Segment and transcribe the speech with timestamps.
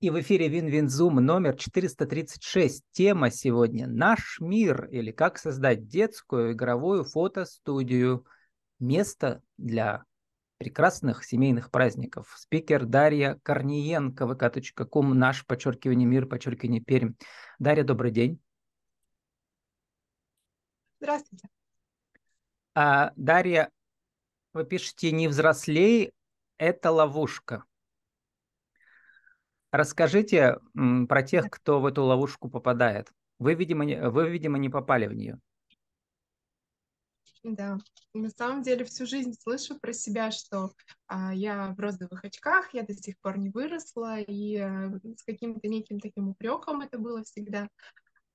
[0.00, 2.84] И в эфире Вин-Вин-Зум номер 436.
[2.90, 8.24] Тема сегодня «Наш мир» или «Как создать детскую игровую фотостудию».
[8.78, 10.04] Место для
[10.56, 12.34] прекрасных семейных праздников.
[12.34, 17.12] Спикер Дарья Корниенко, vk.com, наш, подчеркивание, мир, подчеркивание, Пермь.
[17.58, 18.40] Дарья, добрый день.
[20.98, 21.46] Здравствуйте.
[22.74, 23.70] А, Дарья,
[24.54, 26.10] вы пишете «Не взрослей,
[26.56, 27.66] это ловушка».
[29.72, 30.58] Расскажите
[31.08, 33.12] про тех, кто в эту ловушку попадает.
[33.38, 35.40] Вы, видимо, не, вы, видимо, не попали в нее.
[37.42, 37.78] Да,
[38.12, 40.72] на самом деле всю жизнь слышу про себя, что
[41.06, 45.66] а, я в розовых очках, я до сих пор не выросла, и а, с каким-то
[45.66, 47.70] неким таким упреком это было всегда.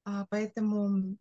[0.05, 1.17] А, поэтому,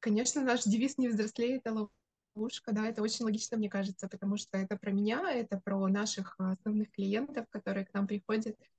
[0.00, 1.88] конечно, наш девиз «Не взрослее»— это
[2.34, 6.34] ловушка, да, это очень логично, мне кажется, потому что это про меня, это про наших
[6.36, 8.77] основных клиентов, которые к нам приходят, а,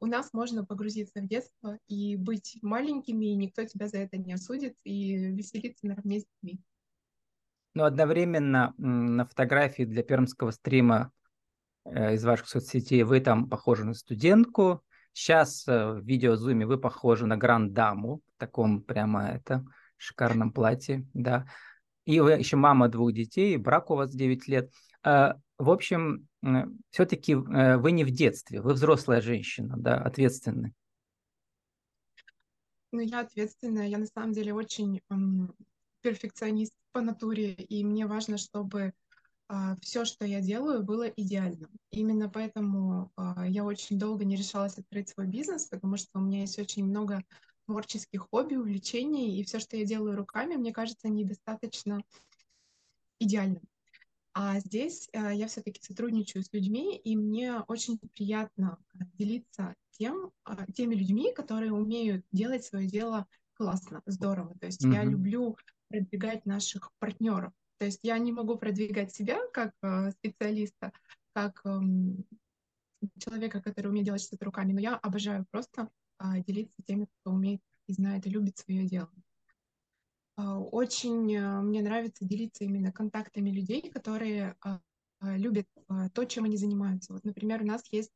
[0.00, 4.34] у нас можно погрузиться в детство и быть маленькими, и никто тебя за это не
[4.34, 6.60] осудит, и веселиться наравне с детьми.
[7.74, 11.10] Но одновременно на фотографии для пермского стрима
[11.84, 14.82] э, из ваших соцсетей вы там похожи на студентку.
[15.14, 19.64] Сейчас э, в видеозуме вы похожи на гранд-даму в таком прямо это
[19.96, 21.46] шикарном платье, да.
[22.04, 24.70] И вы еще мама двух детей, брак у вас 9 лет.
[25.58, 26.28] Э, в общем,
[26.90, 30.72] все-таки э, вы не в детстве, вы взрослая женщина, да, ответственная.
[32.92, 35.54] Ну, я ответственная, я на самом деле очень эм,
[36.02, 38.92] перфекционист по натуре, и мне важно, чтобы э,
[39.48, 41.70] а, все, что я делаю, было идеальным.
[41.90, 46.40] Именно поэтому э, я очень долго не решалась открыть свой бизнес, потому что у меня
[46.40, 47.22] есть очень много
[47.66, 52.02] творческих хобби, увлечений, и все, что я делаю руками, мне кажется, недостаточно
[53.18, 53.62] идеальным.
[54.34, 60.32] А здесь э, я все-таки сотрудничаю с людьми, и мне очень приятно э, делиться тем,
[60.48, 64.54] э, теми людьми, которые умеют делать свое дело классно, здорово.
[64.58, 64.94] То есть mm-hmm.
[64.94, 65.56] я люблю
[65.88, 67.52] продвигать наших партнеров.
[67.76, 69.74] То есть я не могу продвигать себя как
[70.12, 70.92] специалиста,
[71.34, 71.80] как э,
[73.18, 75.90] человека, который умеет делать что-то руками, но я обожаю просто
[76.46, 79.10] делиться теми, кто умеет и знает и любит свое дело.
[80.42, 84.80] А, очень э, мне нравится делиться именно контактами людей, которые а,
[85.20, 85.66] а, любят
[86.14, 87.12] то, чем они занимаются.
[87.12, 88.10] Вот, например, у нас есть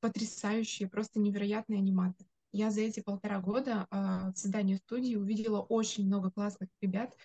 [0.00, 2.28] потрясающие, просто невероятные аниматоры.
[2.52, 7.16] Я за эти полтора года в создании студии увидела очень много классных ребят,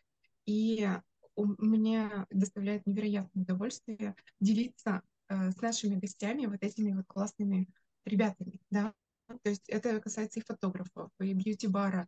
[0.46, 0.88] и
[1.36, 7.68] мне доставляет невероятное удовольствие делиться э, с нашими гостями вот этими вот классными
[8.06, 8.94] ребятами, да.
[9.28, 12.08] То есть это касается и фотографов, и бьюти-бара,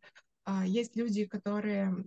[0.66, 2.06] есть люди, которые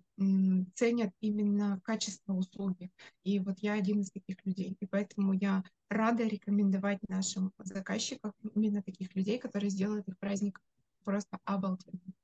[0.75, 2.91] ценят именно качество услуги.
[3.25, 4.77] И вот я один из таких людей.
[4.81, 10.61] И поэтому я рада рекомендовать нашим заказчикам именно таких людей, которые сделают их праздник
[11.05, 12.15] просто обалденным.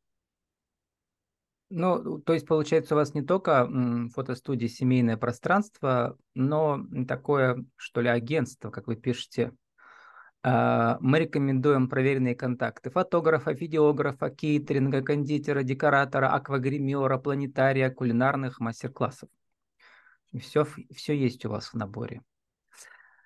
[1.68, 3.68] Ну, то есть, получается, у вас не только
[4.14, 9.65] фотостудия «Семейное пространство», но такое, что ли, агентство, как вы пишете, а,
[10.48, 19.28] мы рекомендуем проверенные контакты фотографа, видеографа, кейтеринга, кондитера, декоратора, аквагримера, планетария, кулинарных мастер-классов.
[20.38, 20.64] Все,
[20.94, 22.22] все есть у вас в наборе.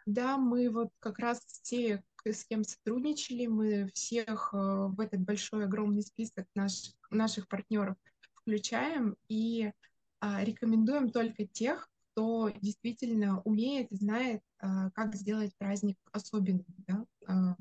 [0.06, 5.64] Да, мы вот как раз те, с кем сотрудничали, мы всех э, в этот большой
[5.64, 7.96] огромный список наших, наших партнеров
[8.34, 9.70] включаем и
[10.20, 16.66] а, рекомендуем только тех, кто действительно умеет знает, а, как сделать праздник особенным.
[16.86, 17.06] Да?
[17.26, 17.56] А,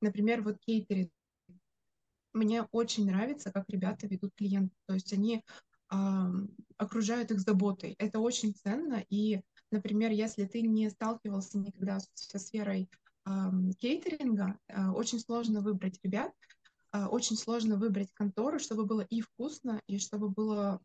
[0.00, 1.10] например, вот кейтеринг.
[2.32, 4.76] Мне очень нравится, как ребята ведут клиентов.
[4.86, 5.42] То есть они
[6.76, 7.94] окружают их заботой.
[7.98, 9.02] Это очень ценно.
[9.08, 9.40] И,
[9.70, 12.88] например, если ты не сталкивался никогда со сферой
[13.78, 14.58] кейтеринга,
[14.94, 16.32] очень сложно выбрать ребят,
[16.92, 20.80] очень сложно выбрать контору, чтобы было и вкусно, и чтобы было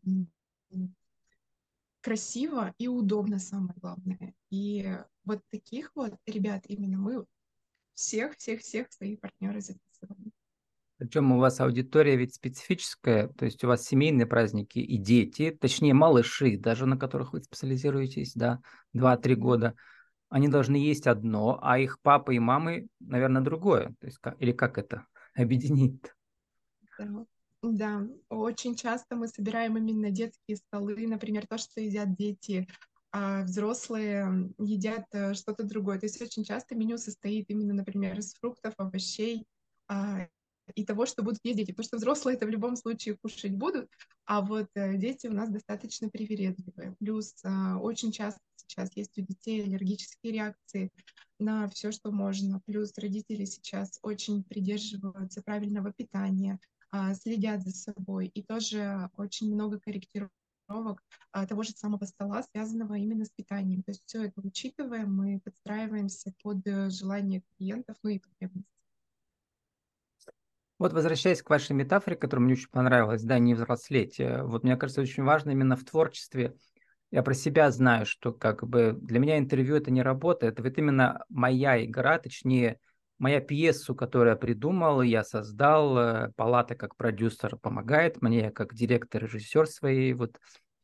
[2.04, 4.34] красиво и удобно, самое главное.
[4.52, 7.26] И вот таких вот ребят именно мы
[7.94, 10.32] всех-всех-всех своих партнеры записываем.
[10.98, 15.94] Причем у вас аудитория ведь специфическая, то есть у вас семейные праздники и дети, точнее
[15.94, 18.60] малыши, даже на которых вы специализируетесь, да,
[18.94, 19.76] 2-3 года,
[20.30, 23.94] они должны есть одно, а их папа и мамы, наверное, другое.
[24.00, 25.06] То есть, или как это
[25.36, 26.02] объединить?
[26.98, 27.26] Да.
[27.64, 32.68] Да, очень часто мы собираем именно детские столы, например, то, что едят дети,
[33.14, 35.98] а взрослые едят э, что-то другое.
[35.98, 39.46] То есть очень часто меню состоит именно, например, из фруктов, овощей,
[39.88, 40.28] а,
[40.76, 43.90] и того, что будут есть дети, потому что взрослые это в любом случае кушать будут,
[44.26, 46.98] а вот э, дети у нас достаточно привередливые.
[47.00, 50.92] Плюс э, очень часто сейчас есть у детей аллергические реакции
[51.40, 52.62] на все, что можно.
[52.66, 56.60] Плюс родители сейчас очень придерживаются правильного питания,
[57.22, 60.32] следят за собой, и тоже очень много корректировок
[61.32, 63.84] а, того же самого стола, связанного именно с питанием.
[63.84, 68.74] То есть все это учитываем, мы подстраиваемся под желание клиентов, ну и потребности.
[70.84, 74.20] Вот возвращаясь к вашей метафоре, которая мне очень понравилась, да, не взрослеть.
[74.20, 76.56] Э, вот мне кажется, очень важно именно в творчестве.
[77.10, 80.78] Я про себя знаю, что как бы для меня интервью это не работа, это вот
[80.78, 82.80] именно моя игра, точнее,
[83.24, 89.24] моя пьесу, которую я придумал, я создал, э, Палата как продюсер помогает мне, как директор,
[89.24, 90.42] режиссер своей вот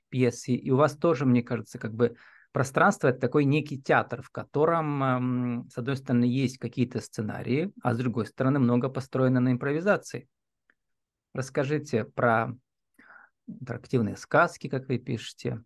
[0.07, 0.53] пьесы.
[0.53, 2.15] И у вас тоже, мне кажется, как бы
[2.51, 7.97] Пространство– это такой некий театр, в котором, с одной стороны, есть какие-то сценарии, а с
[7.99, 10.27] другой стороны, много построено на импровизации.
[11.35, 12.55] Расскажите про
[13.45, 15.63] интерактивные сказки, как вы пишете,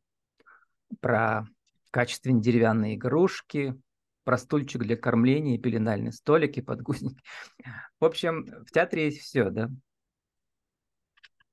[0.99, 1.47] про
[1.91, 3.79] качественные деревянные игрушки,
[4.23, 7.21] про стульчик для кормления, пеленальные столики, подгузники.
[7.99, 9.69] В общем, в театре есть все, да?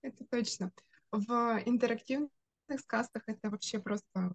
[0.02, 0.72] Это точно.
[1.10, 2.30] В интерактивных
[2.78, 4.34] сказках это вообще просто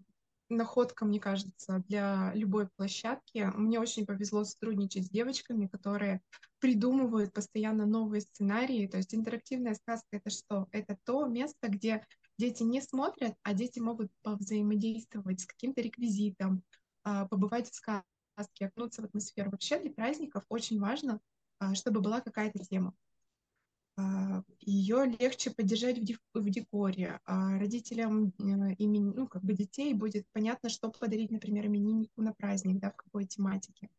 [0.50, 3.52] находка, мне кажется, для любой площадки.
[3.56, 6.22] Мне очень повезло сотрудничать с девочками, которые
[6.60, 8.88] придумывают постоянно новые сценарии.
[8.88, 10.68] То есть интерактивная сказка— это что?
[10.72, 12.06] Это то место, где
[12.38, 16.64] дети не смотрят, а дети могут повзаимодействовать с каким-то реквизитом,
[17.04, 19.52] а, побывать в сказке, окунуться в атмосферу.
[19.52, 21.20] Вообще для праздников очень важно,
[21.60, 22.94] а, чтобы была какая-то тема.
[23.98, 27.20] А, ее легче поддержать в, дек в декоре.
[27.26, 32.34] А родителям э, имени, ну, как бы детей будет понятно, что подарить, например, имениннику на
[32.34, 33.90] праздник, да, в какой тематике.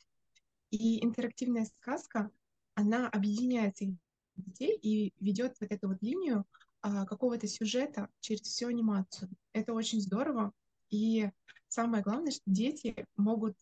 [0.70, 2.30] И интерактивная сказка,
[2.74, 3.94] она объединяет этих
[4.36, 6.44] детей и ведет вот эту вот линию
[6.82, 9.30] какого-то сюжета через всю анимацию.
[9.52, 10.52] Это очень здорово.
[10.90, 11.30] И
[11.68, 13.56] самое главное, что дети могут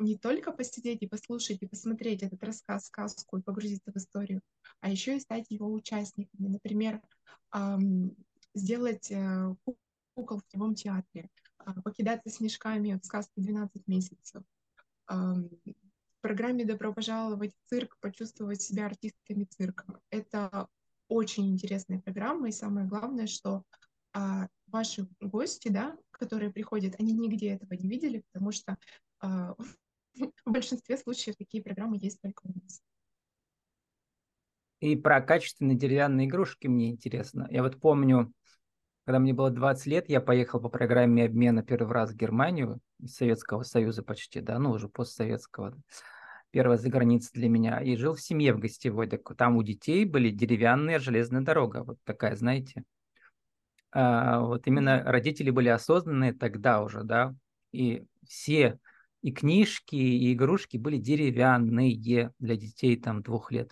[0.00, 4.40] не только посидеть и послушать и посмотреть этот рассказ, сказку и погрузиться в историю,
[4.80, 6.48] а еще и стать его участниками.
[6.48, 7.00] Например,
[7.54, 8.16] эм,
[8.54, 9.54] сделать э,
[10.14, 14.42] кукол в живом театре, э, покидаться снежками в сказке «12 месяцев»,
[15.08, 20.00] э, в программе «Добро пожаловать в цирк» почувствовать себя артистками цирка.
[20.10, 20.66] Это
[21.08, 23.64] очень интересная программа, и самое главное, что
[24.12, 28.76] а, ваши гости, да, которые приходят, они нигде этого не видели, потому что
[29.20, 29.54] а,
[30.44, 32.80] в большинстве случаев такие программы есть только у нас.
[34.80, 37.46] И про качественные деревянные игрушки мне интересно.
[37.50, 38.32] Я вот помню,
[39.04, 43.14] когда мне было 20 лет, я поехал по программе обмена первый раз в Германию, из
[43.14, 45.76] Советского Союза почти, да, ну уже постсоветского.
[46.50, 47.80] Первая за границей для меня.
[47.80, 49.06] И жил в семье в гостевой.
[49.06, 51.84] Так там у детей были деревянная железная дорога.
[51.84, 52.82] Вот такая, знаете.
[53.92, 57.34] А, вот именно родители были осознанные тогда уже, да.
[57.70, 58.80] И все
[59.22, 63.70] и книжки, и игрушки были деревянные для детей там двух лет.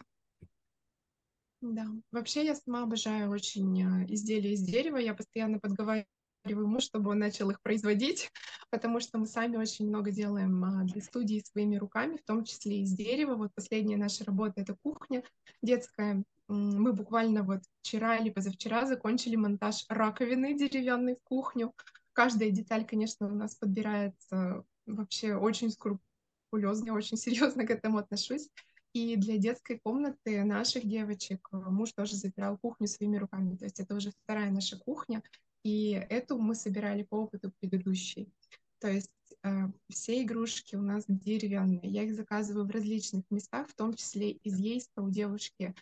[1.61, 4.97] Да, вообще я сама обожаю очень э, изделия из дерева.
[4.97, 6.07] Я постоянно подговариваю
[6.45, 8.31] мужа, чтобы он начал их производить,
[8.71, 12.83] потому что мы сами очень много делаем а, для студии своими руками, в том числе
[12.83, 13.35] из дерева.
[13.35, 15.25] Вот последняя наша работа— это кухня
[15.61, 16.23] детская.
[16.47, 21.75] Мы буквально вот вчера или позавчера закончили монтаж раковины деревянной в кухню.
[22.13, 28.49] Каждая деталь, конечно, у нас подбирается вообще очень скрупулезно, очень серьезно к этому отношусь.
[28.95, 33.57] И для детской комнаты наших девочек э, муж тоже забирал кухню своими руками.
[33.57, 35.23] То есть это уже вторая наша кухня,
[35.63, 38.33] и эту мы собирали по опыту предыдущей.
[38.81, 39.11] То есть
[39.43, 41.81] э, все игрушки у нас деревянные.
[41.83, 45.75] Я их заказываю в различных местах, в том числе из Ейска у девушки.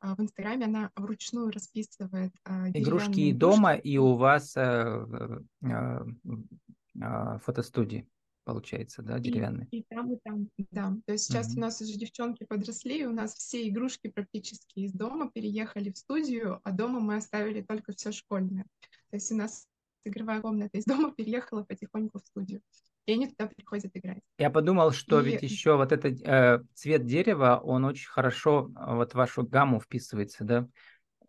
[0.00, 5.06] Э, в Инстаграме она вручную расписывает э, игрушки и дома, и у вас э,
[5.62, 6.06] э,
[7.00, 8.08] э, фотостудии
[8.44, 9.66] получается, да, деревянный.
[9.70, 10.96] И, и там, и там, да.
[11.06, 11.58] То есть сейчас mm-hmm.
[11.58, 15.98] у нас уже девчонки подросли, и у нас все игрушки практически из дома переехали в
[15.98, 18.64] студию, а дома мы оставили только все школьное.
[19.10, 19.66] То есть у нас
[20.04, 22.60] игровая комната из дома переехала потихоньку в студию.
[23.06, 24.22] И они туда приходят играть.
[24.38, 25.24] Я подумал, что и...
[25.24, 29.80] ведь еще вот этот э, цвет дерева, он очень хорошо э, вот в вашу гамму
[29.80, 30.68] вписывается, да?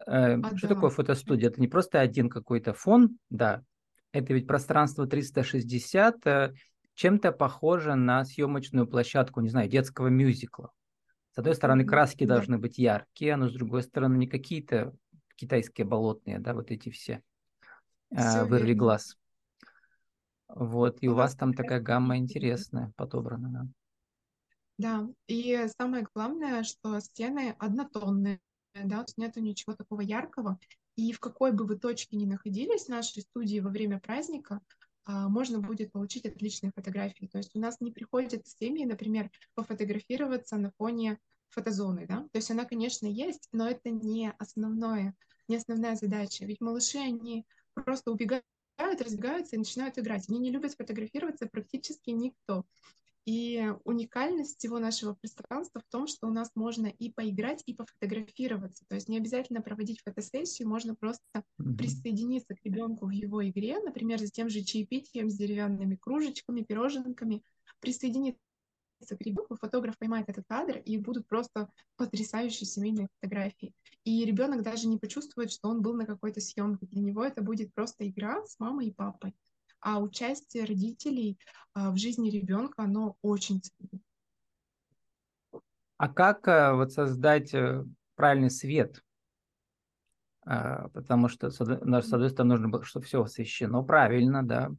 [0.06, 0.76] Э, а, что да.
[0.76, 1.50] такое фотостудия?
[1.50, 3.64] Это не просто один какой-то фон, да,
[4.14, 6.54] это ведь пространство 360, э,
[6.96, 10.72] чем-то похоже на съемочную площадку, не знаю, детского мюзикла.
[11.32, 14.94] С одной стороны, краски должны быть яркие, но с другой стороны, не какие-то
[15.36, 17.24] китайские болотные, да, вот эти все,
[18.16, 19.18] все вырви глаз.
[20.48, 23.68] Вот, и у, у вас там такая гамма интересная подобрана, да.
[24.78, 28.40] Да, и самое главное, что стены однотонные,
[28.76, 30.60] да, есть нету ничего такого яркого.
[30.96, 34.83] И в какой бы вы точке ни находились в нашей студии во время праздника, а,
[35.06, 37.28] можно будет получить отличные фотографии.
[37.32, 41.20] То есть у нас не приходят семьи, например, пофотографироваться на фоне
[41.50, 42.22] фотозоны, да.
[42.32, 45.16] То есть она, конечно, есть, но это не основное,
[45.48, 46.46] не основная задача.
[46.46, 48.46] Ведь малыши, они просто убегают,
[48.78, 50.30] разбегаются и начинают играть.
[50.30, 52.66] Они не любят фотографироваться практически никто.
[53.26, 58.84] И уникальность всего нашего пространства в том, что у нас можно и поиграть, и пофотографироваться.
[58.90, 61.78] То есть не обязательно проводить фотосессию, можно просто mm-hmm.
[61.78, 67.44] присоединиться к ребенку в его игре, например, с тем же чаепитием, с деревянными кружечками, пироженками,
[67.80, 68.40] присоединиться
[69.10, 73.74] к ребенку, фотограф поймает этот кадр, и будут просто потрясающие семейные фотографии.
[74.04, 76.88] И ребенок даже не почувствует, что он был на какой-то съемке.
[76.88, 79.34] Для него это будет просто игра с мамой и папой
[79.84, 81.38] а участие родителей
[81.74, 84.02] а, в жизни ребенка, оно очень ценно.
[85.98, 87.86] А как э, вот создать э,
[88.16, 89.04] правильный свет?
[90.46, 94.72] А, потому что, с одной стороны, нужно было, чтобы все освещено правильно, да,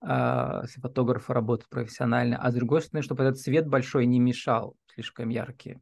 [0.00, 4.76] а, если фотографы работают профессионально, а с другой стороны, чтобы этот свет большой не мешал,
[4.94, 5.78] слишком яркий.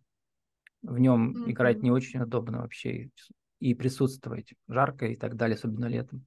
[0.82, 1.50] В нем mm-hmm.
[1.50, 3.10] играть не очень удобно вообще
[3.60, 6.26] и присутствовать жарко и так далее, особенно летом.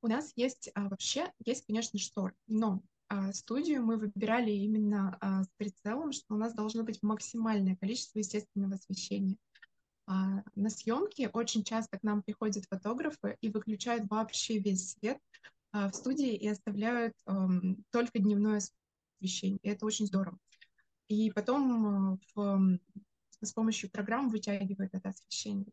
[0.00, 5.42] У нас есть а, вообще, есть, конечно, шторы, но а, студию мы выбирали именно а,
[5.42, 9.36] с прицелом, что у нас должно быть максимальное количество естественного освещения.
[10.06, 15.18] А, на съемке очень часто к нам приходят фотографы и выключают вообще весь свет
[15.72, 17.48] а, в студии и оставляют а,
[17.90, 18.60] только дневное
[19.20, 19.58] освещение.
[19.62, 20.38] И это очень здорово.
[21.08, 22.78] И потом а, в,
[23.40, 25.72] с помощью программ вытягивают это освещение.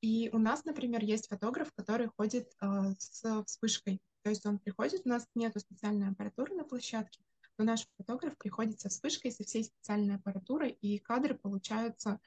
[0.00, 2.66] И у нас, например, есть фотограф, который ходит э,
[2.98, 4.00] с вспышкой.
[4.22, 7.24] То есть он приходит, у нас нет специальной аппаратуры на площадке,
[7.56, 12.20] но наш фотограф приходит со вспышкой, со всей специальной аппаратурой, и кадры получаются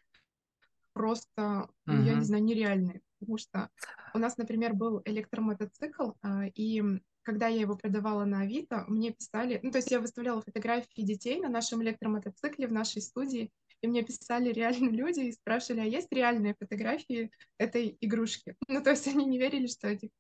[0.94, 3.02] просто, ну, я не знаю, нереальные.
[3.20, 3.70] Потому что
[4.14, 6.84] у нас, например, был электромотоцикл, э, и
[7.24, 11.40] когда я его продавала на Авито, мне писали, ну, то есть я выставляла фотографии детей
[11.40, 13.52] на нашем электромотоцикле в нашей студии,
[13.82, 18.56] и мне писали реально люди и спрашивали, а есть реальные фотографии этой игрушки?
[18.68, 20.12] Ну, то есть они не верили, что эти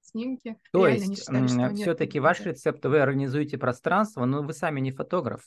[0.00, 5.42] снимки То реально, есть все-таки ваш рецепт, вы организуете пространство, но вы сами не фотограф.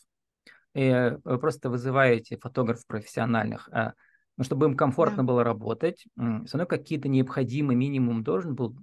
[0.76, 3.70] И вы просто вызываете фотографов профессиональных.
[3.72, 3.94] А,
[4.38, 5.24] но чтобы им комфортно да.
[5.24, 8.78] было работать, все равно какие-то необходимый минимум должен был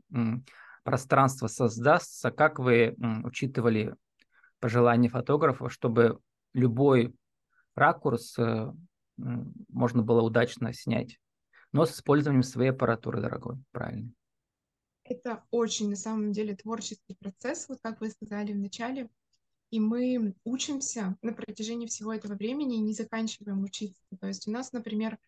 [0.82, 2.30] пространство создастся.
[2.30, 3.94] Как вы учитывали
[4.60, 6.18] пожелания фотографа, чтобы
[6.54, 7.14] любой
[7.76, 8.72] ракурс э,
[9.68, 11.18] можно было удачно снять,
[11.72, 14.10] но с использованием своей аппаратуры дорогой, правильно.
[15.04, 19.08] Это очень, на самом деле, творческий процесс, вот как вы сказали в начале,
[19.70, 24.02] и мы учимся на протяжении всего этого времени и не заканчиваем учиться.
[24.20, 25.18] То есть у нас, например,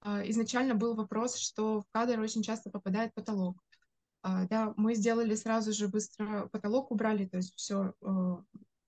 [0.00, 3.62] а, изначально был вопрос, что в кадр очень часто попадает потолок.
[4.22, 8.36] А, да, мы сделали сразу же быстро потолок убрали, то есть все э,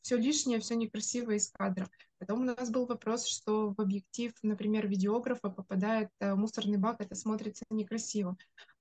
[0.03, 1.89] все лишнее, все некрасивое из кадра.
[2.19, 7.15] Потом у нас был вопрос, что в объектив, например, видеографа попадает э, мусорный бак, это
[7.15, 8.37] смотрится некрасиво.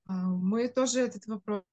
[0.05, 1.63] А, мы тоже этот вопрос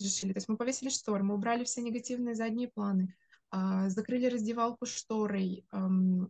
[0.00, 0.32] решили.
[0.32, 3.14] То есть мы повесили шторы, мы убрали все негативные задние планы,
[3.50, 5.64] а, закрыли раздевалку шторой,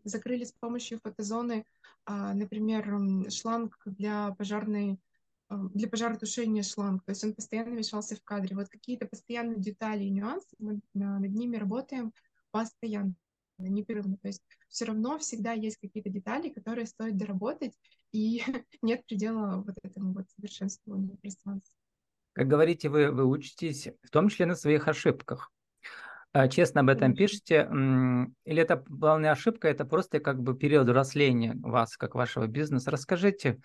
[0.04, 1.64] закрыли с помощью фотозоны,
[2.04, 5.00] а, например, шланг для пожарной
[5.74, 8.56] для пожаротушения шланг, то есть он постоянно вешался в кадре.
[8.56, 12.12] Вот какие-то постоянные детали и нюансы, мы над ними работаем,
[12.54, 13.14] постоянно,
[13.58, 14.16] непрерывно.
[14.18, 17.74] То есть все равно всегда есть какие-то детали, которые стоит доработать,
[18.12, 18.42] и
[18.82, 21.76] нет предела вот этому вот совершенствованию пространства.
[22.32, 25.52] Как говорите, вы, вы учитесь в том числе на своих ошибках.
[26.32, 27.68] А, честно об этом пишете?
[28.44, 32.92] Или это главная ошибка, это просто как бы период взросления вас, как вашего бизнеса?
[32.92, 33.60] Расскажите,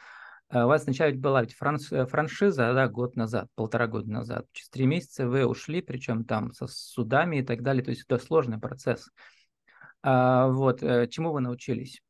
[0.52, 4.48] у вас сначала была ведь э, франшиза, да, год назад, полтора года назад.
[4.52, 7.84] Через три месяца вы ушли, причем там со судами и так далее.
[7.84, 9.10] То есть это сложный процесс.
[10.02, 12.02] А, вот, э, чему вы научились?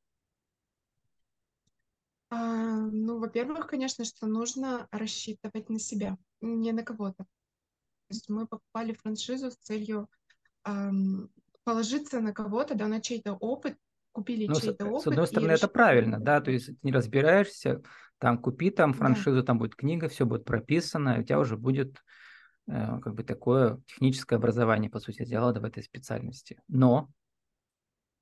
[2.29, 7.23] А, ну, во-первых, конечно, что нужно рассчитывать на себя, не на кого-то.
[7.23, 10.07] То есть мы покупали франшизу с целью
[10.65, 11.29] эм,
[11.63, 13.77] положиться на кого-то, да, на чей-то опыт,
[14.11, 15.03] купили ну, чей-то опыт.
[15.03, 17.81] С одной стороны, это правильно, да, то есть не разбираешься,
[18.19, 19.43] там купи там франшизу, да.
[19.43, 22.03] там будет книга, все будет прописано, и у тебя уже будет
[22.67, 26.61] э, как бы такое техническое образование, по сути дела, в этой специальности.
[26.67, 27.09] Но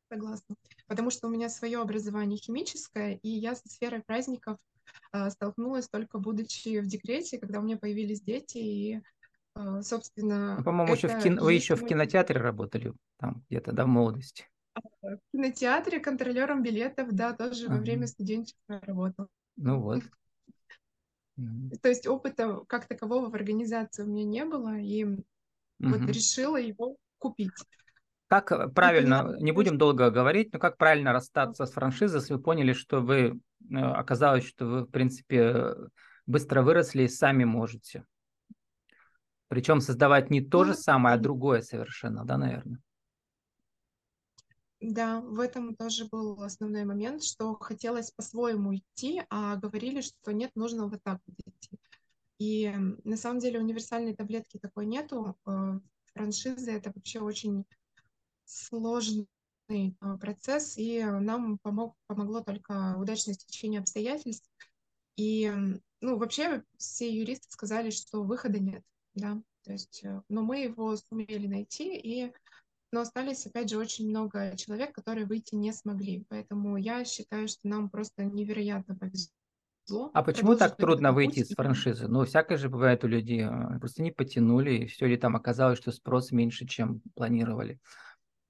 [0.09, 0.55] Согласна.
[0.87, 4.57] Потому что у меня свое образование химическое, и я со сферой праздников
[5.11, 9.01] э, столкнулась только будучи в декрете, когда у меня появились дети, и,
[9.55, 10.57] э, собственно...
[10.57, 11.43] Ну, по-моему, еще в кино...
[11.43, 14.45] вы еще в кинотеатре работали, там где-то, да, в молодости.
[14.75, 19.27] в кинотеатре контролером билетов, да, тоже во время студенчества работала.
[19.57, 20.03] Ну вот.
[21.81, 25.05] То есть опыта как такового в организации у меня не было, и
[25.79, 27.51] вот решила его купить.
[28.27, 32.41] Как э, правильно, не будем долго говорить, но как правильно расстаться с франшизой, если вы
[32.41, 35.75] поняли, что вы, э, оказалось, что вы, в принципе,
[36.25, 38.05] быстро выросли и сами можете?
[39.47, 42.79] Причем создавать не то же ну, самое, а другое совершенно, да, наверное?
[44.79, 50.51] Да, в этом тоже был основной момент, что хотелось по-своему идти, а говорили, что нет,
[50.55, 51.79] нужно вот так вот идти.
[52.37, 52.71] И
[53.03, 55.35] на самом деле универсальной таблетки такой нету.
[55.47, 55.79] Э,
[56.13, 57.65] франшизы— это вообще очень
[58.45, 59.27] сложный
[59.99, 64.49] а, процесс, и нам помог, помогло только удачное стечение обстоятельств.
[65.17, 65.51] И,
[66.01, 68.83] ну, вообще все юристы сказали, что выхода нет,
[69.15, 72.31] да, то есть, э, но мы его сумели найти, и,
[72.97, 77.67] но остались, опять же, очень много человек, которые выйти не смогли, поэтому я считаю, что
[77.67, 80.09] нам просто невероятно повезло.
[80.15, 82.07] А почему так трудно выйти из франшизы?
[82.07, 85.77] Ну, всякое же бывает у людей, а, просто не потянули, и все, или там оказалось,
[85.77, 87.79] что спрос меньше, чем планировали.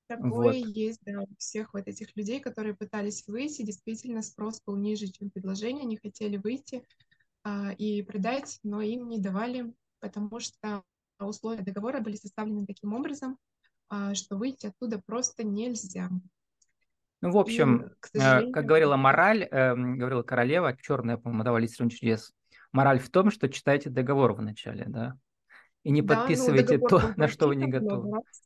[0.08, 0.54] Такое вот.
[0.54, 5.30] есть, да, у всех вот этих людей, которые пытались выйти, действительно спрос был ниже, чем
[5.30, 6.86] предложение, они хотели выйти
[7.44, 10.84] а, и продать, но им не давали, потому что
[11.20, 13.38] условия договора были составлены таким образом,
[14.14, 16.10] что выйти оттуда просто нельзя.
[17.22, 21.90] Ну, в общем, и, э, как говорила мораль, э, говорила королева, черная, по-моему, давали Листрун
[21.90, 22.32] чудес,
[22.72, 25.18] мораль в том, что читайте договор вначале, да,
[25.84, 28.14] и не да, ну, подписывайте ну, то, на что вы не готовы.
[28.14, 28.44] Раз.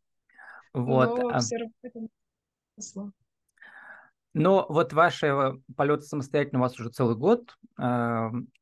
[0.73, 1.19] Вот.
[1.19, 1.99] Но все равно это
[2.73, 3.11] спасло.
[4.33, 5.21] Но вот ваш
[5.75, 7.57] полет самостоятельно у вас уже целый год,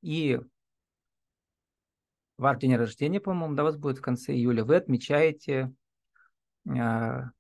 [0.02, 0.40] и
[2.40, 5.72] ваш день рождения, по-моему, да, у вас будет в конце июля, вы отмечаете а,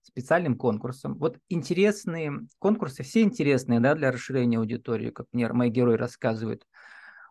[0.01, 1.15] специальным конкурсом.
[1.15, 6.65] Вот интересные конкурсы, все интересные, да, для расширения аудитории, как мне мои герои рассказывают.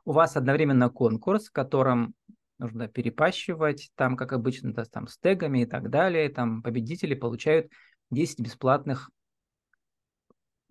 [0.05, 2.15] У вас одновременно конкурс, в котором
[2.59, 6.29] нужно перепащивать, там, как обычно, да, там, с тегами и так далее.
[6.29, 7.71] Там победители получают
[8.11, 9.11] 10 бесплатных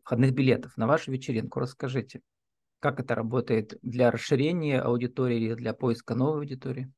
[0.04, 1.60] входных билетов на вашу вечеринку.
[1.60, 2.22] Расскажите,
[2.80, 6.92] как это работает для расширения аудитории для поиска новой аудитории?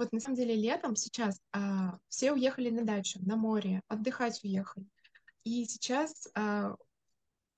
[0.00, 4.86] Вот на самом деле летом сейчас а, все уехали на дачу, на море, отдыхать уехали.
[5.44, 6.74] И сейчас а,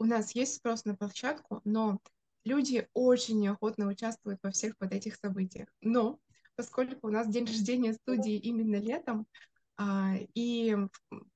[0.00, 2.00] у нас есть спрос на площадку, но
[2.44, 5.68] люди очень неохотно участвуют во всех вот этих событиях.
[5.82, 6.18] Но
[6.56, 9.28] поскольку у нас день рождения студии именно летом,
[9.76, 10.76] а, и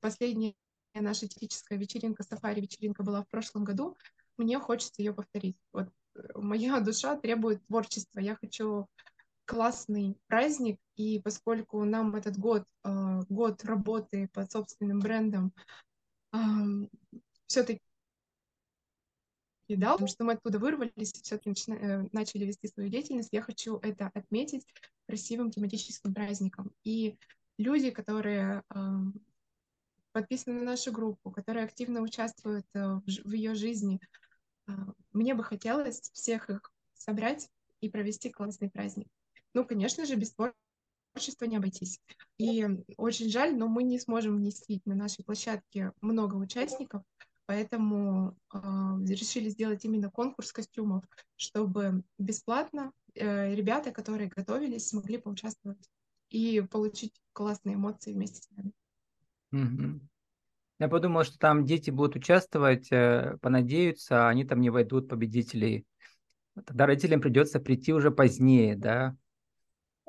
[0.01, 0.57] последняя
[0.93, 3.97] наша типическая вечеринка, сафари-вечеринка была в прошлом году,
[4.39, 5.57] мне хочется ее повторить.
[5.73, 8.19] Вот э, моя душа требует творчества.
[8.19, 8.89] Я хочу
[9.47, 15.53] классный праздник, и поскольку нам этот год, э, год работы под собственным брендом,
[17.47, 17.81] все-таки
[19.69, 23.31] дал, потому что мы оттуда вырвались, все-таки э, начали вести свою деятельность.
[23.33, 24.67] Я хочу это отметить
[25.07, 26.73] красивым тематическим праздником.
[26.85, 27.19] И
[27.57, 28.63] люди, которые
[30.17, 34.01] подписаны на нашу группу, которые активно участвуют э, в, ее жизни,
[34.67, 34.73] э,
[35.13, 37.51] мне бы хотелось всех их собрать
[37.83, 39.09] и провести классный праздник.
[39.57, 41.99] Ну, конечно же, без творчества не обойтись.
[42.37, 42.63] И
[42.99, 47.03] очень жаль, но мы не сможем вместить на нашей площадке много участников,
[47.47, 48.59] Поэтому э,
[49.09, 51.05] решили сделать именно конкурс костюмов,
[51.37, 55.89] чтобы бесплатно э, ребята, которые готовились, смогли поучаствовать
[56.29, 58.73] и получить классные эмоции вместе с нами.
[60.81, 65.87] Я подумал, что там дети будут участвовать, э, понадеются, а они там не войдут победителей.
[66.67, 69.17] Тогда родителям придется прийти уже позднее, да,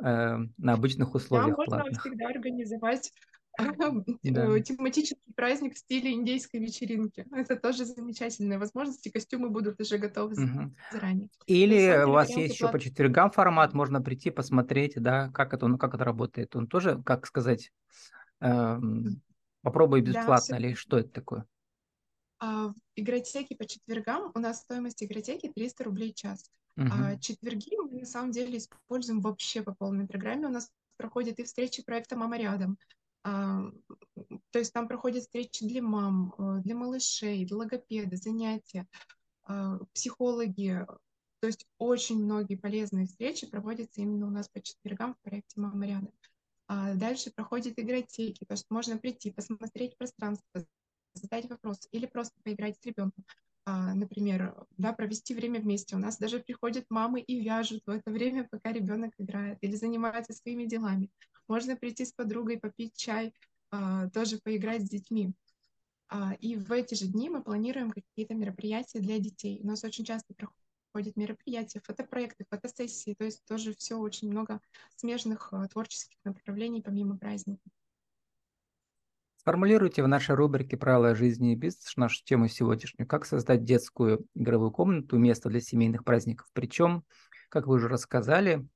[0.03, 1.51] э, на обычных условиях.
[1.51, 2.01] Да, можно платных.
[2.01, 3.11] всегда организовать
[4.23, 4.59] да.
[4.59, 7.25] тематический праздник в стиле индейской вечеринки.
[7.31, 10.75] Это тоже замечательная возможность, и костюмы будут уже готовы угу.
[10.91, 11.29] заранее.
[11.47, 15.77] Или у вас есть еще по четвергам формат, можно прийти посмотреть, да, как это, ну,
[15.77, 16.55] как это работает.
[16.55, 17.71] Он тоже, как сказать,
[18.41, 19.21] эм,
[19.63, 21.45] попробуй бесплатно, да, или что это такое?
[22.39, 26.51] А, в игротеке по четвергам у нас стоимость игротеки 300 рублей в час.
[26.77, 26.89] Угу.
[26.91, 30.47] А четверги мы на самом деле используем вообще по полной программе.
[30.47, 32.77] У нас проходят и встречи проекта «Мама рядом»,
[33.23, 33.71] а,
[34.51, 38.87] то есть там проходят встречи для мам, э, для малышей, для логопеды, занятия,
[39.43, 40.85] а, психологи.
[41.39, 45.85] То есть очень многие полезные встречи проводятся именно у нас по четвергам в проекте «Мама
[45.85, 46.13] рядом».
[46.67, 50.65] А дальше проходят игротеки, то есть можно прийти, посмотреть пространство,
[51.13, 53.25] задать вопрос или просто поиграть с ребенком.
[53.69, 55.97] А, например, да, провести время вместе.
[55.97, 60.31] У нас даже приходят мамы и вяжут в это время, пока ребенок играет, или занимается
[60.31, 61.09] своими делами.
[61.49, 63.33] Можно прийти с подругой, попить чай,
[63.69, 65.33] а, тоже поиграть с детьми.
[66.07, 69.59] А, и в эти же дни мы планируем какие-то мероприятия для детей.
[69.61, 74.61] У нас очень часто проходят мероприятия, фотопроекты, фотосессии, то есть тоже все очень много
[74.95, 77.69] смежных творческих направлений помимо праздников.
[79.47, 83.07] Сформулируйте в нашей рубрике «Правила жизни и бизнес» нашу тему сегодняшнюю.
[83.07, 86.47] Как создать детскую игровую комнату, место для семейных праздников.
[86.51, 87.05] Причем,
[87.47, 88.67] как вы уже рассказали,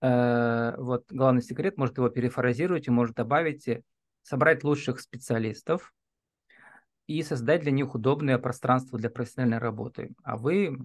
[0.00, 3.68] э, вот главный секрет, может его перефразировать и может добавить,
[4.22, 5.92] собрать лучших специалистов
[7.06, 10.14] и создать для них удобное пространство для профессиональной работы.
[10.22, 10.78] А вы,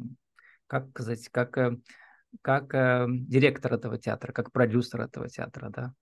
[0.67, 1.77] как сказать, как, э,
[2.41, 5.93] как э, директор этого театра, как продюсер этого театра, да,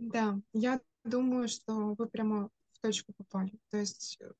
[0.00, 3.52] Да, я думаю, что вы прямо в точку попали.
[3.68, 4.32] То есть, э,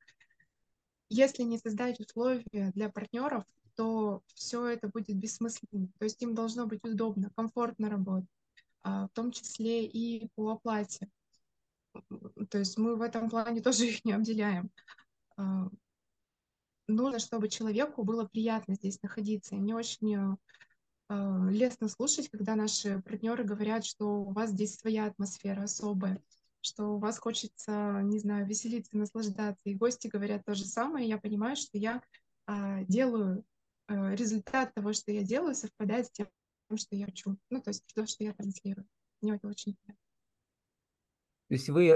[1.10, 3.44] если не создать условия для партнеров,
[3.76, 5.88] то все это будет бессмысленно.
[5.98, 8.30] То есть им должно быть удобно, комфортно работать,
[8.82, 11.10] а, в том числе и по оплате.
[12.48, 14.70] То есть мы в этом плане тоже их не обделяем.
[15.36, 15.68] А,
[16.88, 19.56] нужно, чтобы человеку было приятно здесь находиться.
[19.56, 20.36] И мне очень Э,
[21.10, 26.22] лестно слушать, когда наши партнеры говорят, что у вас здесь своя атмосфера особая,
[26.60, 29.68] что у вас хочется, не знаю, веселиться, наслаждаться.
[29.68, 31.08] И гости говорят то же самое.
[31.08, 32.02] Я понимаю, что я
[32.46, 33.44] а, делаю,
[33.86, 36.28] а, результат того, что я делаю, совпадает с тем,
[36.74, 37.36] что я хочу.
[37.50, 38.86] Ну, то есть то, что я транслирую.
[39.20, 40.00] Мне это очень приятно.
[41.48, 41.92] То есть вы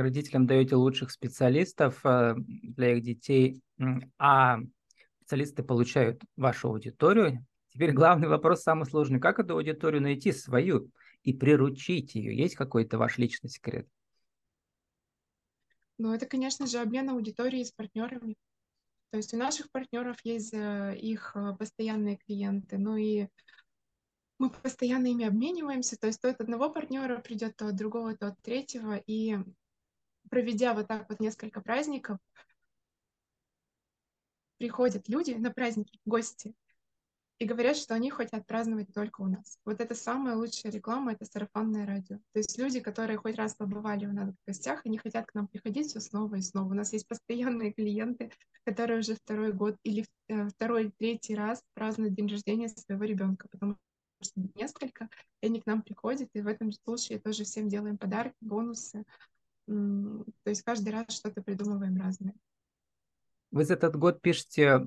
[0.00, 3.60] родителям даете лучших специалистов э, для их детей,
[4.18, 4.60] а
[5.18, 9.18] специалисты получают вашу аудиторию, Теперь главный вопрос самый сложный.
[9.18, 10.90] Как эту аудиторию найти свою
[11.24, 12.36] и приручить ее?
[12.36, 13.88] Есть какой-то ваш личный секрет?
[15.98, 18.36] Ну, это, конечно же, обмен аудиторией с партнерами.
[19.10, 23.28] То есть у наших партнеров есть э, их э, постоянные клиенты, ну и
[24.38, 28.28] мы постоянно ими обмениваемся, то есть то от одного партнера придет, то от другого, то
[28.28, 29.36] от третьего, и
[30.30, 32.18] проведя вот так вот несколько праздников,
[34.58, 36.54] приходят люди на праздники, гости,
[37.38, 39.58] и говорят, что они хотят праздновать только у нас.
[39.64, 42.16] Вот это самая лучшая реклама, это сарафанное радио.
[42.32, 45.48] То есть люди, которые хоть раз побывали у нас в гостях, они хотят к нам
[45.48, 46.70] приходить все снова и снова.
[46.70, 48.30] У нас есть постоянные клиенты,
[48.64, 53.76] которые уже второй год или э, второй, третий раз празднуют день рождения своего ребенка, потому
[54.22, 55.08] что несколько,
[55.40, 59.04] и они к нам приходят, и в этом случае тоже всем делаем подарки, бонусы.
[59.66, 62.34] То есть каждый раз что-то придумываем разное.
[63.54, 64.78] Вы за этот год пишете,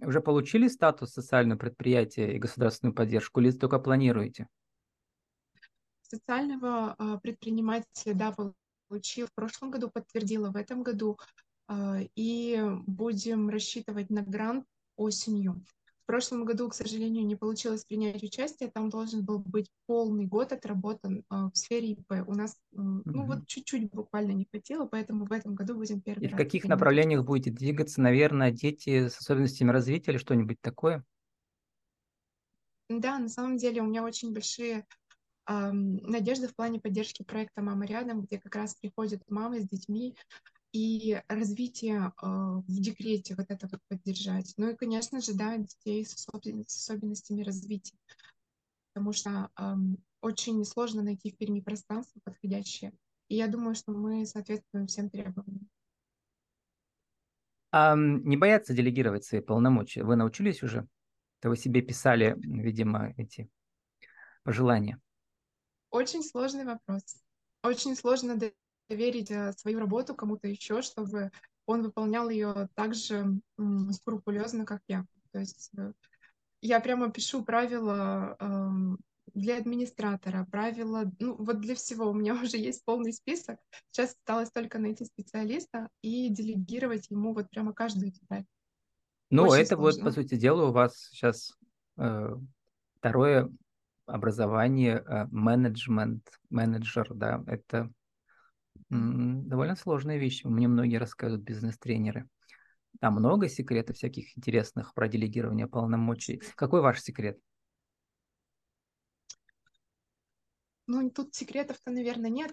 [0.00, 4.46] уже получили статус социального предприятия и государственную поддержку, или только планируете?
[6.02, 8.32] Социального а, предпринимателя, да,
[8.86, 11.18] получил в прошлом году, подтвердила в этом году,
[11.66, 15.60] а, и будем рассчитывать на грант осенью.
[16.12, 18.70] В прошлом году, к сожалению, не получилось принять участие.
[18.70, 22.12] Там должен был быть полный год отработан э, в сфере ИП.
[22.26, 23.02] У нас, э, mm-hmm.
[23.06, 26.34] ну вот чуть-чуть буквально не хватило, поэтому в этом году будем первый И раз.
[26.34, 27.26] в каких направлениях участие.
[27.26, 28.02] будете двигаться?
[28.02, 31.02] Наверное, дети с особенностями развития или что-нибудь такое?
[32.90, 34.84] Да, на самом деле у меня очень большие
[35.48, 40.14] э, надежды в плане поддержки проекта «Мама рядом», где как раз приходят мамы с детьми,
[40.72, 44.54] и развитие э, в декрете вот это вот поддержать.
[44.56, 47.96] Ну и, конечно же, да, детей с, особен, с особенностями развития,
[48.92, 49.74] потому что э,
[50.22, 52.92] очень сложно найти в Перми пространство подходящее.
[53.28, 55.68] И я думаю, что мы соответствуем всем требованиям.
[57.70, 60.04] А не бояться делегировать свои полномочия?
[60.04, 60.86] Вы научились уже?
[61.40, 63.48] То вы себе писали, видимо, эти
[64.42, 65.00] пожелания.
[65.90, 67.16] Очень сложный вопрос.
[67.62, 68.36] Очень сложно
[68.92, 71.30] доверить э, свою работу кому-то еще, чтобы
[71.66, 73.40] он выполнял ее так же
[73.90, 75.04] скрупулезно, как я.
[75.32, 75.92] То есть э,
[76.60, 78.98] я прямо пишу правила эм,
[79.34, 83.58] для администратора, правила, ну вот для всего у меня уже есть полный список.
[83.90, 88.44] Сейчас осталось только найти специалиста и делегировать ему вот прямо каждую деталь.
[89.30, 90.04] Ну, Очень это сложно.
[90.04, 91.56] вот, по сути дела, у вас сейчас
[91.96, 92.36] э,
[92.98, 93.50] второе
[94.04, 97.90] образование, э, менеджмент, менеджер, да, это
[98.92, 100.44] Довольно сложная вещь.
[100.44, 102.28] Мне многие рассказывают бизнес-тренеры.
[103.00, 106.42] Там много секретов всяких интересных про делегирование полномочий.
[106.56, 107.38] Какой ваш секрет?
[110.86, 112.52] Ну, тут секретов-то, наверное, нет,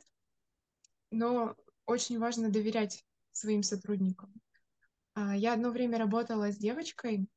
[1.11, 4.33] но очень важно доверять своим сотрудникам.
[5.15, 7.27] А, я одно время работала с девочкой,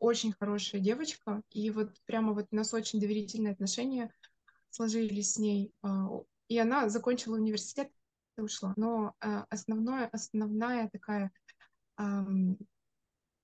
[0.00, 4.12] очень хорошая девочка, и вот прямо вот у нас очень доверительные отношения
[4.70, 5.72] сложились с ней.
[5.82, 6.08] А,
[6.48, 7.92] и она закончила университет,
[8.42, 8.74] ушла.
[8.76, 11.30] Но э, основное, основная такая
[11.98, 12.58] эм,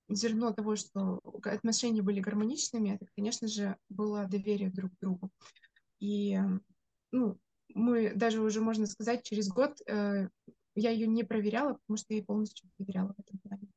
[0.09, 5.31] зерно того, что отношения были гармоничными, это, конечно же, было доверие друг к другу.
[6.01, 6.39] И
[7.13, 7.39] ну,
[7.75, 10.29] мы даже уже, можно сказать, через год э,
[10.75, 13.69] я ее не проверяла, потому что я ее полностью проверяла в этом плане.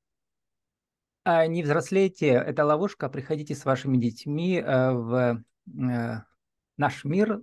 [1.26, 6.21] А не взрослейте, это ловушка, приходите с вашими детьми э, в э,
[6.78, 7.41] наш мир,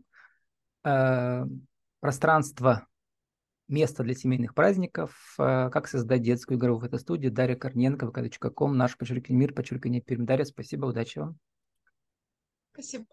[0.84, 1.44] э,
[2.00, 2.86] пространство,
[3.70, 7.28] место для семейных праздников, э, как создать детскую игру в этой студии.
[7.28, 10.26] Дарья Корненко, vk.com, наш подчеркивание мир, подчеркивание Пермь.
[10.26, 11.38] Дарья, спасибо, удачи вам.
[12.72, 13.06] Спасибо